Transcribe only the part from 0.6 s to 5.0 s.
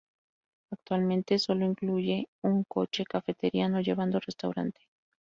Actualmente sólo incluye un coche cafetería no llevando restaurante.